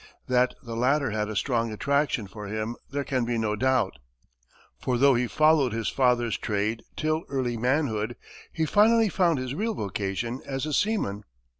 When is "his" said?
5.73-5.89, 9.37-9.53